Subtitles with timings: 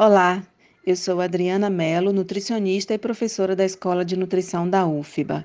[0.00, 0.44] Olá,
[0.86, 5.44] eu sou Adriana Mello, nutricionista e professora da Escola de Nutrição da UFBA.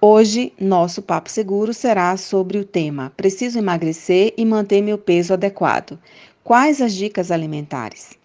[0.00, 5.98] Hoje, nosso papo seguro será sobre o tema Preciso emagrecer e manter meu peso adequado.
[6.44, 8.16] Quais as dicas alimentares?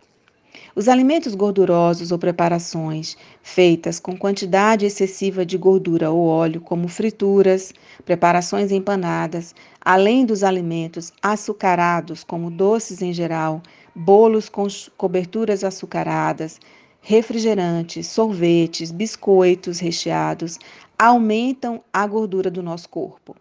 [0.75, 7.71] Os alimentos gordurosos ou preparações feitas com quantidade excessiva de gordura ou óleo, como frituras,
[8.03, 13.61] preparações empanadas, além dos alimentos açucarados, como doces em geral,
[13.93, 14.65] bolos com
[14.97, 16.59] coberturas açucaradas,
[17.01, 20.57] refrigerantes, sorvetes, biscoitos recheados,
[20.97, 23.35] aumentam a gordura do nosso corpo.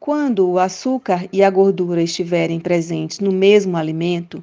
[0.00, 4.42] Quando o açúcar e a gordura estiverem presentes no mesmo alimento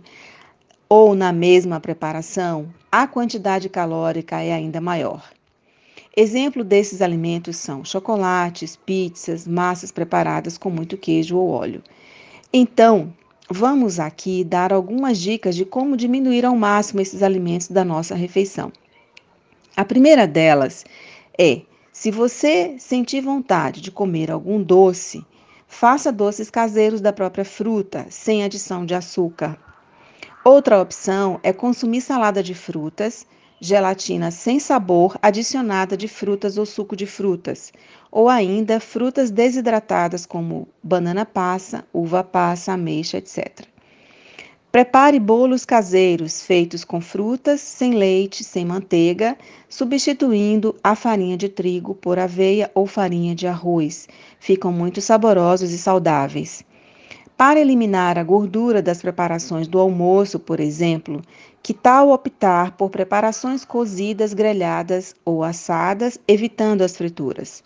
[0.88, 5.24] ou na mesma preparação, a quantidade calórica é ainda maior.
[6.16, 11.84] Exemplo desses alimentos são chocolates, pizzas, massas preparadas com muito queijo ou óleo.
[12.54, 13.14] Então,
[13.50, 18.72] vamos aqui dar algumas dicas de como diminuir ao máximo esses alimentos da nossa refeição.
[19.76, 20.86] A primeira delas
[21.38, 25.26] é: se você sentir vontade de comer algum doce,
[25.68, 29.60] faça doces caseiros da própria fruta, sem adição de açúcar.
[30.48, 33.26] Outra opção é consumir salada de frutas
[33.60, 37.74] gelatina sem sabor adicionada de frutas ou suco de frutas,
[38.12, 43.66] ou ainda frutas desidratadas como banana passa, uva passa, ameixa, etc.
[44.72, 49.36] Prepare bolos caseiros feitos com frutas, sem leite, sem manteiga,
[49.68, 54.08] substituindo a farinha de trigo por aveia ou farinha de arroz.
[54.40, 56.64] Ficam muito saborosos e saudáveis.
[57.38, 61.22] Para eliminar a gordura das preparações do almoço, por exemplo,
[61.62, 67.62] que tal optar por preparações cozidas, grelhadas ou assadas, evitando as frituras?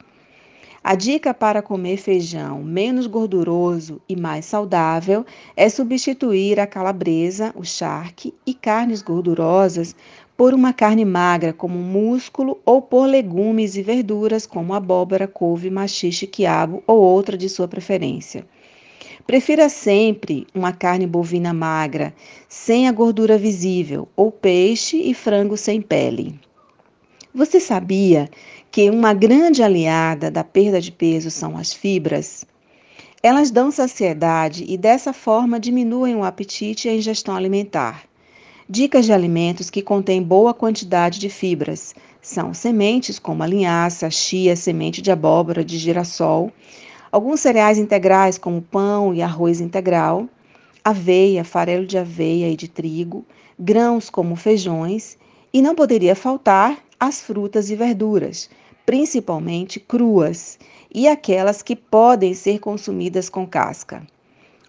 [0.84, 5.23] A dica para comer feijão menos gorduroso e mais saudável
[5.56, 9.95] é substituir a calabresa, o charque e carnes gordurosas
[10.36, 16.25] por uma carne magra como músculo ou por legumes e verduras como abóbora, couve, machixe,
[16.25, 18.47] quiabo ou outra de sua preferência.
[19.26, 22.14] Prefira sempre uma carne bovina magra,
[22.48, 26.40] sem a gordura visível, ou peixe e frango sem pele.
[27.34, 28.28] Você sabia
[28.72, 32.46] que uma grande aliada da perda de peso são as fibras?
[33.22, 38.04] Elas dão saciedade e dessa forma diminuem o apetite e a ingestão alimentar.
[38.68, 44.56] Dicas de alimentos que contêm boa quantidade de fibras são sementes como a linhaça, chia,
[44.56, 46.52] semente de abóbora, de girassol,
[47.12, 50.30] Alguns cereais integrais, como pão e arroz integral,
[50.86, 53.25] aveia, farelo de aveia e de trigo,
[53.58, 55.18] grãos como feijões,
[55.52, 58.48] e não poderia faltar as frutas e verduras,
[58.86, 60.59] principalmente cruas,
[60.94, 64.06] e aquelas que podem ser consumidas com casca.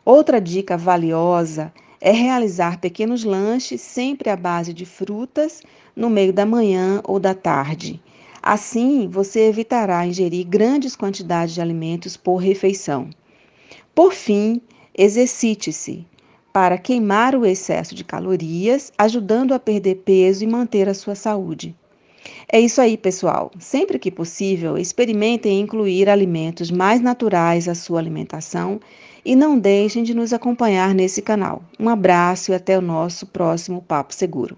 [0.02, 5.60] Outra dica valiosa é realizar pequenos lanches sempre à base de frutas
[5.94, 8.00] no meio da manhã ou da tarde
[8.42, 13.10] Assim, você evitará ingerir grandes quantidades de alimentos por refeição.
[13.94, 14.60] Por fim,
[14.96, 16.06] exercite-se
[16.52, 21.76] para queimar o excesso de calorias, ajudando a perder peso e manter a sua saúde.
[22.52, 23.50] É isso aí, pessoal.
[23.58, 28.80] Sempre que possível, experimentem incluir alimentos mais naturais à sua alimentação
[29.24, 31.62] e não deixem de nos acompanhar nesse canal.
[31.78, 34.56] Um abraço e até o nosso próximo Papo Seguro.